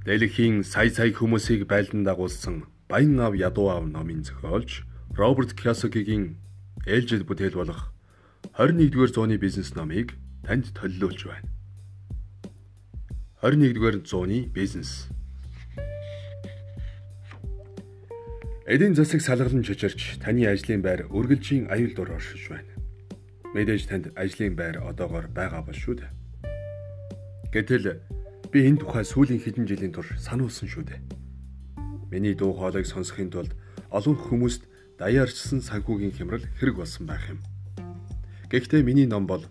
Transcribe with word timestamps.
Дэлхийн 0.00 0.64
сая 0.64 0.88
сая 0.88 1.12
хүмүүсийг 1.12 1.68
байлдан 1.68 2.08
дагуулсан 2.08 2.64
Баян 2.88 3.20
аав 3.20 3.36
ядуу 3.36 3.68
аав 3.68 3.84
номын 3.84 4.24
зохиолч 4.24 4.80
Роберт 5.12 5.52
Киосокигийн 5.52 6.40
ээлжид 6.88 7.28
бүтээл 7.28 7.60
болох 7.60 7.92
21-р 8.56 9.12
зууны 9.12 9.36
бизнес 9.36 9.76
номыг 9.76 10.16
танд 10.42 10.72
төлөвлөж 10.72 11.20
байна. 11.28 11.48
21-р 13.44 14.00
зууны 14.08 14.48
бизнес. 14.48 15.12
Эдийн 18.64 18.96
засаг 18.96 19.20
салгалан 19.20 19.68
чичирч 19.68 20.16
таны 20.16 20.48
ажлын 20.48 20.80
байр 20.80 21.12
үргэлжийн 21.12 21.68
аюул 21.68 21.92
дур 21.92 22.16
оршиж 22.16 22.48
байна. 22.48 22.72
Мэдээж 23.52 23.84
танд 23.84 24.16
ажлын 24.16 24.56
байр 24.56 24.80
одоогоор 24.80 25.28
байгаа 25.28 25.60
бол 25.60 25.76
шүү 25.76 26.00
дээ. 26.00 26.10
Гэтэл 27.52 28.00
Би 28.50 28.66
энэ 28.66 28.82
тухай 28.82 29.06
сүүлийн 29.06 29.38
хэдэн 29.38 29.66
жилийн 29.70 29.94
турш 29.94 30.10
сануулсан 30.18 30.66
шүү 30.66 30.82
дээ. 30.90 31.00
Миний 32.10 32.34
дуу 32.34 32.50
хоолойг 32.58 32.82
сонсохын 32.82 33.30
тулд 33.30 33.54
олон 33.94 34.18
хүмүүст 34.18 34.66
даяарчсан 34.98 35.62
санхүүгийн 35.62 36.10
хямрал 36.18 36.42
хэрэг 36.58 36.82
болсон 36.82 37.06
байх 37.06 37.22
юм. 37.30 37.38
Гэхдээ 38.50 38.82
миний 38.82 39.06
ном 39.06 39.30
бол 39.30 39.46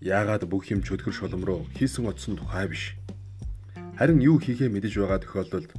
яагаад 0.00 0.48
бүх 0.48 0.72
юм 0.72 0.80
чөтгөр 0.80 1.12
шулам 1.12 1.44
руу 1.44 1.68
хийсэн 1.76 2.08
утсан 2.08 2.40
тухай 2.40 2.72
биш. 2.72 2.96
Харин 4.00 4.24
юу 4.24 4.40
хийхээ 4.40 4.72
мэдэж 4.72 4.96
байгаа 4.96 5.20
тохиолдолд 5.20 5.70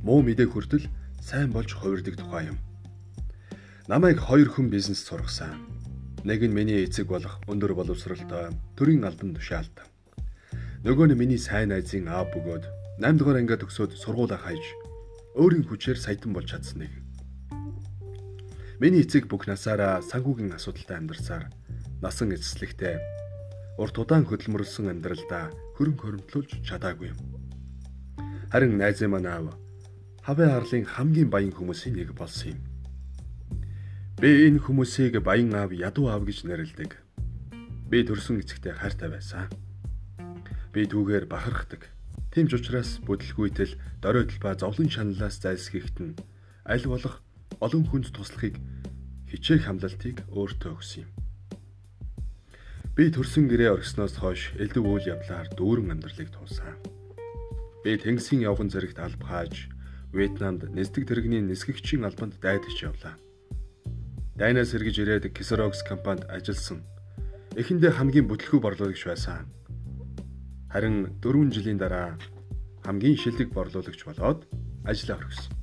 муу 0.00 0.24
мэдээ 0.24 0.48
хүртэл 0.48 0.88
сайн 1.20 1.52
болж 1.52 1.76
хувирдаг 1.76 2.16
тухай 2.16 2.48
юм. 2.48 2.58
Намайг 3.84 4.16
хоёр 4.16 4.48
хүн 4.48 4.72
бизнес 4.72 5.04
сургасан. 5.04 5.60
Нэг 6.24 6.40
нь 6.40 6.56
миний 6.56 6.88
эцэг 6.88 7.04
болох 7.04 7.36
өндөр 7.44 7.76
боловсралтай 7.76 8.48
төрийн 8.80 9.04
албан 9.04 9.36
тушаалтай. 9.36 9.84
Нөгөө 10.84 11.08
нь 11.08 11.16
миний 11.16 11.40
сайн 11.40 11.72
найзын 11.72 12.12
аав 12.12 12.28
бөгөөд 12.36 12.68
8 13.00 13.16
дугаар 13.16 13.40
ангиа 13.40 13.56
төгсөөд 13.56 13.96
сургуулаа 13.96 14.36
хайж 14.36 14.60
өөрийн 15.32 15.64
хүчээр 15.64 15.96
саятан 15.96 16.36
болж 16.36 16.52
чадсан 16.52 16.84
нэг. 16.84 16.92
Миний 18.84 19.00
эцэг 19.00 19.24
бүх 19.24 19.48
насаараа 19.48 20.04
санхүүгийн 20.04 20.52
асуудалтай 20.52 21.00
амьдарсаар 21.00 21.48
насан 22.04 22.36
эцэслэгтээ 22.36 23.00
урт 23.80 23.96
удаан 23.96 24.28
хөдөлмөрлсөн 24.28 24.92
амьдралдаа 24.92 25.56
хөрөнгө 25.80 26.04
хөрөмтлүүлж 26.04 26.52
чадаагүй. 26.68 27.16
Харин 28.52 28.76
найзын 28.76 29.08
маань 29.08 29.32
аав 29.32 29.56
хавын 30.20 30.52
арлын 30.52 30.84
хамгийн 30.84 31.32
баян 31.32 31.56
хүмүүсийн 31.56 31.96
нэг 31.96 32.12
болсон 32.12 32.52
юм. 32.52 32.60
Би 34.20 34.52
энэ 34.52 34.60
хүмүүсийг 34.60 35.16
баян 35.24 35.48
аав 35.56 35.72
ядуу 35.72 36.12
аав 36.12 36.28
гэж 36.28 36.44
нэрлэдэг. 36.44 36.92
Би 37.88 38.04
төрсөн 38.04 38.44
эцэгтэй 38.44 38.76
хайртай 38.76 39.08
байсан 39.08 39.48
би 40.74 40.90
түүгээр 40.90 41.30
бахархдаг. 41.30 41.86
Тийм 42.34 42.50
ч 42.50 42.58
учраас 42.58 42.98
бүдэлгүйтэл 43.06 43.78
дорой 44.02 44.26
талбай 44.26 44.58
зовлон 44.58 44.90
шаналлаас 44.90 45.38
зайлсхийхт 45.38 46.02
нь 46.02 46.18
аль 46.66 46.82
болох 46.90 47.22
олон 47.62 47.86
хүнд 47.86 48.10
туслахыг 48.10 48.58
хичээх 49.30 49.70
хамлалтыг 49.70 50.26
өөртөө 50.34 50.72
өгсөн 50.74 51.06
юм. 51.06 51.10
Би 52.98 53.06
төрсөн 53.14 53.46
гэрээ 53.46 53.70
оргисноос 53.78 54.18
хойш 54.18 54.50
элдв 54.58 54.82
үйл 54.82 55.14
явдлаар 55.14 55.46
дүүрэн 55.54 55.94
амьдралыг 55.94 56.34
туулсан. 56.34 56.74
Би 57.86 57.94
Тэнгисийн 57.94 58.42
явган 58.42 58.70
зэрэгт 58.70 58.98
албахааж 58.98 59.70
Вьетнамд 60.14 60.70
нэстэг 60.74 61.06
тэрэгний 61.10 61.42
нисгэгчийн 61.42 62.06
албанд 62.06 62.38
дайдагч 62.42 62.86
явлаа. 62.86 63.18
Дайнаас 64.38 64.70
сэргэж 64.74 64.96
ирээд 65.02 65.34
Кесерокс 65.34 65.82
компанид 65.86 66.26
ажилласан. 66.30 66.82
Эхэндээ 67.58 67.98
хамгийн 67.98 68.26
бүтлэхүү 68.30 68.58
борлуулагч 68.62 69.02
байсан. 69.06 69.50
Харин 70.74 71.14
4 71.22 71.54
жилийн 71.54 71.78
дараа 71.78 72.18
хамгийн 72.82 73.14
шилдэг 73.14 73.54
борлуулагч 73.54 74.02
болоод 74.10 74.42
ажиллаа 74.82 75.22
орхисон. 75.22 75.54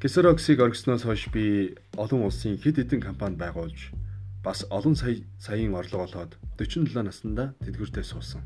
Кесероксыг 0.00 0.60
оргисноос 0.60 1.08
хойш 1.08 1.32
би 1.32 1.72
олон 1.96 2.28
улсын 2.28 2.60
хэд 2.60 2.76
хэдэн 2.76 3.00
компани 3.00 3.40
байгуулж 3.40 3.96
бас 4.44 4.68
олон 4.68 4.92
сая 5.00 5.24
саяын 5.40 5.72
орлого 5.80 6.04
олоод 6.04 6.36
47 6.60 6.92
наснда 7.08 7.56
тэдгүртээ 7.64 8.04
суусан. 8.04 8.44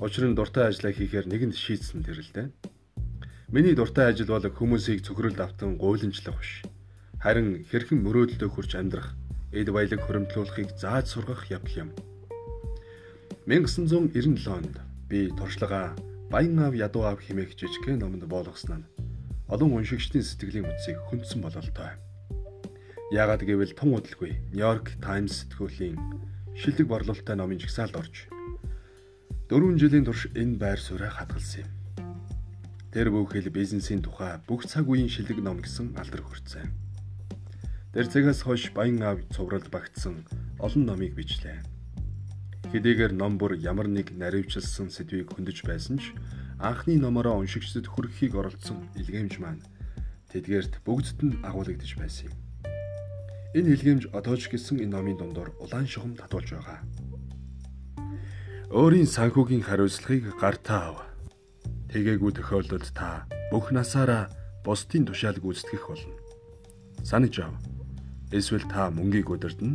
Учир 0.00 0.24
нь 0.24 0.32
дуртай 0.32 0.72
ажиллаа 0.72 0.96
хийхээр 0.96 1.28
нэгэнд 1.28 1.60
шийдсэн 1.60 2.00
тэр 2.00 2.24
л 2.24 2.32
дээ. 2.32 2.48
Миний 3.52 3.76
дуртай 3.76 4.16
ажил 4.16 4.32
бол 4.32 4.48
хүмүүсийг 4.48 5.04
цөхрөлд 5.04 5.44
автан 5.44 5.76
гуйламжлах 5.76 6.40
биш. 6.40 6.64
Харин 7.20 7.68
хэрхэн 7.68 8.00
мөрөөдөлтөд 8.00 8.48
хүрч 8.48 8.80
амьдрах, 8.80 9.12
эд 9.52 9.68
баялаг 9.68 10.00
хөрөмтлүүлэхийг 10.08 10.72
зааж 10.80 11.12
сургах 11.12 11.44
явдал 11.52 11.84
юм. 11.84 11.92
1997 13.50 14.46
онд 14.46 14.78
би 15.08 15.26
туршлага 15.34 15.96
Баян 16.30 16.60
аав 16.62 16.74
ядуу 16.78 17.02
аав 17.02 17.18
хэмээх 17.18 17.58
жижигхэн 17.58 17.98
номонд 17.98 18.22
боолгосноо 18.30 18.78
олон 19.50 19.74
уншигчдын 19.74 20.22
сэтгэлийн 20.22 20.70
үдсийг 20.70 21.02
хүндсэн 21.10 21.42
бололтой. 21.42 21.98
Яагаад 23.10 23.42
гэвэл 23.42 23.74
тун 23.74 23.98
удалгүй 23.98 24.38
Нью-Йорк 24.54 25.02
Таймс 25.02 25.50
сэтгүүлийн 25.50 25.98
шилдэг 26.54 26.86
борлуулалттай 26.86 27.34
номын 27.34 27.58
жагсаалд 27.58 27.98
орж 27.98 28.30
4 29.50 29.82
жилийн 29.82 30.06
турш 30.06 30.30
энэ 30.30 30.54
байр 30.54 30.78
сууриа 30.78 31.10
хадгалсан 31.10 31.66
юм. 31.66 31.70
Тэр 32.94 33.10
бүхэл 33.10 33.50
бизнесийн 33.50 33.98
тухай 33.98 34.38
бүх 34.46 34.62
цаг 34.70 34.86
үеийн 34.86 35.10
шилдэг 35.10 35.42
ном 35.42 35.58
гэсэн 35.58 35.98
алдар 35.98 36.22
хүртсэн. 36.22 36.70
Тэр 37.98 38.06
цагаас 38.06 38.46
хойш 38.46 38.70
Баян 38.70 39.02
аав 39.02 39.26
цувралд 39.34 39.74
багтсан 39.74 40.22
олон 40.62 40.86
номыг 40.86 41.18
бичлээ. 41.18 41.79
Хэдийгээр 42.70 43.18
ном 43.18 43.34
бүр 43.34 43.58
ямар 43.58 43.90
нэг 43.90 44.14
наривчилсан 44.14 44.94
сэдвийг 44.94 45.34
хөндөж 45.34 45.66
байсан 45.66 45.98
ч 45.98 46.14
анхны 46.62 47.02
номороо 47.02 47.42
уншигчдад 47.42 47.90
хүргэхийг 47.90 48.38
оролцсон 48.38 48.86
илгээмж 48.94 49.42
маань 49.42 49.66
тэдгээрт 50.30 50.78
бүгдд 50.86 51.18
нь 51.26 51.34
агуулгадж 51.42 51.98
байсан 51.98 52.30
юм. 52.30 52.38
Энэ 53.58 53.74
илгээмж 53.74 54.14
одоо 54.14 54.38
ч 54.38 54.54
гэсэн 54.54 54.86
энэ 54.86 54.94
номын 54.94 55.18
дундор 55.18 55.50
улаан 55.58 55.90
шугам 55.90 56.14
татуулж 56.14 56.54
байгаа. 56.54 56.78
Өөрийн 58.70 59.10
санхүүгийн 59.10 59.66
хариуцлагыг 59.66 60.38
гартаа 60.38 60.94
ав. 60.94 60.98
Тэгээгүй 61.90 62.38
тохиолдолд 62.38 62.86
та 62.94 63.26
бүх 63.50 63.74
насаараа 63.74 64.30
бусдын 64.62 65.10
тушаалг 65.10 65.42
гүйцэтгэх 65.42 65.90
болно. 65.90 66.14
Санаж 67.02 67.34
ав. 67.42 67.58
Эсвэл 68.30 68.62
та 68.70 68.94
мөнгийг 68.94 69.26
өдөрдөн, 69.26 69.74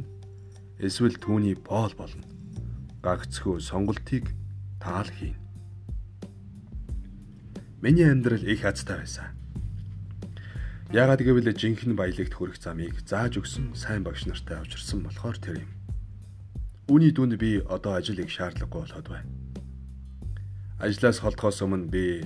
эсвэл 0.80 1.20
түүний 1.20 1.60
боол 1.60 1.92
болно 2.00 2.24
гагцхүү 3.06 3.62
сонголтыг 3.62 4.34
таал 4.82 5.06
хийн. 5.06 5.38
Миний 7.86 8.10
амьдрал 8.10 8.42
их 8.42 8.66
азтай 8.66 9.06
байсан. 9.06 9.30
Яагаад 10.90 11.22
гэвэл 11.22 11.54
жинхэнэ 11.54 11.94
баялагт 11.94 12.34
хүрэх 12.34 12.58
замыг 12.58 12.98
зааж 13.06 13.38
өгсөн 13.38 13.78
сайн 13.78 14.02
багш 14.02 14.26
нартай 14.26 14.58
уулзсан 14.58 15.06
болохоор 15.06 15.38
тэр 15.38 15.62
юм. 15.62 15.72
Үүний 16.90 17.14
дүнд 17.14 17.38
би 17.38 17.62
одоо 17.62 17.94
ажил 17.94 18.18
их 18.18 18.34
шаардлагагүй 18.34 18.90
болоод 18.90 19.06
байна. 19.06 19.30
Ажлаас 20.82 21.22
холдохоос 21.22 21.62
өмнө 21.62 21.94
би 21.94 22.26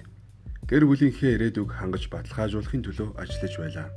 гэр 0.63 0.87
бүлийнхээ 0.87 1.35
ирээдүг 1.35 1.75
хангаж 1.75 2.07
баталгаажуулахын 2.07 2.83
төлөө 2.87 3.19
ажиллаж 3.19 3.53
байлаа. 3.59 3.87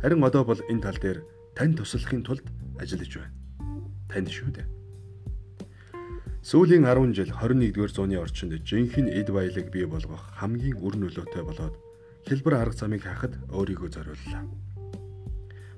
Харин 0.00 0.24
одоо 0.24 0.44
бол 0.44 0.60
энэ 0.72 0.84
тал 0.84 0.96
дээр 0.96 1.20
тань 1.52 1.76
туслахын 1.76 2.24
тулд 2.24 2.44
ажиллаж 2.80 3.12
байна. 3.12 3.34
Танд 4.08 4.32
шүү 4.32 4.52
дээ. 4.56 4.75
Сүүлийн 6.42 6.84
10 6.84 7.14
жил 7.14 7.30
21-р 7.32 7.90
зууны 7.92 8.18
орчинд 8.20 8.60
жинхэнэ 8.66 9.14
эд 9.20 9.30
баялаг 9.30 9.70
бий 9.72 9.86
болгох 9.86 10.24
хамгийн 10.36 10.76
үр 10.82 10.96
нөлөөтэй 11.00 11.44
болоод 11.46 11.74
хэлбэр 12.26 12.54
арга 12.58 12.76
замыг 12.76 13.06
хаахад 13.06 13.38
өөрийгөө 13.54 13.90
зориуллаа. 13.94 14.44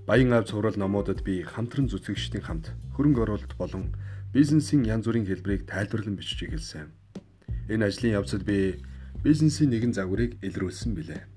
Баян 0.09 0.33
аав 0.33 0.49
цуврал 0.49 0.77
номуудад 0.81 1.21
би 1.23 1.45
хамтран 1.45 1.93
зүтгэгчдийн 1.93 2.45
хамт 2.45 2.73
хөрөнгө 2.97 3.23
оруулалт 3.29 3.55
болон 3.61 3.93
бизнесийн 4.33 4.89
янз 4.89 5.05
бүрийн 5.05 5.29
хэлбэрийг 5.29 5.69
тайлбарлан 5.69 6.17
бичиж 6.17 6.49
эхэлсэн. 6.49 6.89
Энэ 7.69 7.87
ажлын 7.93 8.17
явцад 8.17 8.43
би 8.49 8.81
бизнесийн 9.21 9.69
нэгэн 9.69 9.93
загварыг 9.93 10.41
илрүүлсэн 10.41 10.97
билээ. 10.97 11.29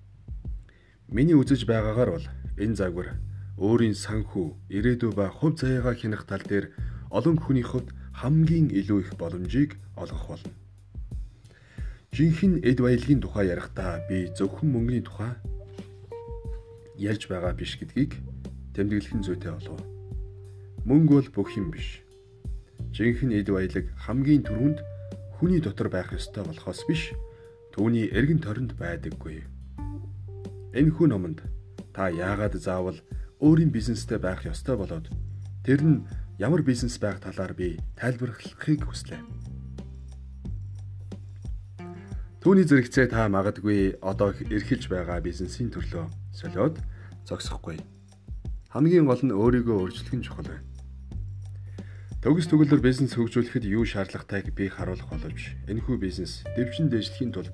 Миний 1.12 1.35
үзэж 1.35 1.67
байгаагаар 1.67 2.12
бол 2.15 2.27
энэ 2.56 2.79
загвар 2.79 3.19
өөрийн 3.59 3.95
санхүү, 3.95 4.71
ирээдүй 4.71 5.12
ба 5.12 5.27
хувь 5.27 5.59
заяагаа 5.59 5.95
хянах 6.00 6.24
тал 6.24 6.39
дээр 6.39 6.71
олон 7.12 7.35
хүний 7.35 7.67
хувьд 7.67 7.91
хамгийн 8.13 8.69
илүү 8.69 8.99
их 9.01 9.11
боломжийг 9.17 9.77
олгох 9.95 10.27
болно. 10.27 10.53
Жинхэнэ 12.11 12.59
эд 12.67 12.83
баялагын 12.83 13.21
тухай 13.23 13.47
ярихдаа 13.47 14.03
би 14.09 14.27
зөвхөн 14.35 14.67
мөнгөний 14.71 15.03
тухай 15.03 15.31
ярьж 16.99 17.31
байгаа 17.31 17.55
биш 17.55 17.79
гэдгийг 17.79 18.19
тэмдэглэхэн 18.75 19.23
зүйтэй 19.23 19.51
болов. 19.55 19.79
Мөнгө 20.83 21.13
бол 21.15 21.29
бүх 21.31 21.49
юм 21.55 21.71
биш. 21.71 22.03
Жинхэнэ 22.91 23.39
эд 23.39 23.49
баялаг 23.55 23.85
хамгийн 23.95 24.43
түрүүнд 24.43 24.79
хүний 25.39 25.63
дотор 25.63 25.87
байх 25.87 26.11
ёстой 26.11 26.43
болохоос 26.43 26.83
биш 26.85 27.15
түүний 27.71 28.11
эргэн 28.11 28.43
тойронд 28.43 28.75
байдаггүй. 28.75 29.47
Энэ 30.75 30.91
хүн 30.91 31.15
номонд 31.15 31.39
та 31.95 32.11
яагаад 32.11 32.59
заавал 32.59 32.99
өөрийн 33.39 33.71
бизнестэй 33.71 34.19
байх 34.19 34.43
ёстой 34.43 34.75
болоод 34.75 35.07
тэр 35.63 35.81
нь 35.81 36.03
ямар 36.41 36.63
бизнес 36.65 36.97
байх 36.97 37.21
талаар 37.21 37.53
би 37.53 37.77
тайлбарлахыг 38.01 38.81
хүслээ. 38.81 39.21
Түүний 42.41 42.65
зэрэгцээ 42.65 43.13
та 43.13 43.29
магадгүй 43.29 44.01
одоо 44.01 44.33
эрхэлж 44.33 44.89
байгаа 44.89 45.21
бизнесийн 45.21 45.69
төрлөө 45.69 46.09
солиод 46.33 46.81
зогсохгүй. 47.29 47.77
Хамгийн 48.73 49.05
гол 49.05 49.21
нь 49.21 49.38
өөрийгөө 49.38 49.85
өөрчлөх 49.85 50.17
нь 50.17 50.25
чухал 50.25 50.49
байна. 50.49 50.65
Төгс 52.25 52.49
төгөлдөр 52.49 52.81
бизнес 52.81 53.13
хөгжүүлэхэд 53.13 53.69
юу 53.69 53.85
шаардлагатайг 53.85 54.49
би 54.57 54.65
харуулах 54.65 55.13
боловч 55.13 55.53
энэхүү 55.69 56.01
бизнес 56.01 56.41
дэвшин 56.57 56.89
дэвшлэхийн 56.89 57.38
тулд 57.38 57.53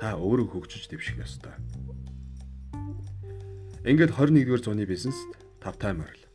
та 0.00 0.16
өөрөө 0.16 0.56
хөгжиж 0.56 0.88
дэвших 0.88 1.20
ёстой. 1.20 1.52
Ингээд 3.84 4.16
21-р 4.16 4.60
зууны 4.64 4.88
бизнест 4.88 5.28
тавтай 5.60 5.92
морил. 5.92 6.25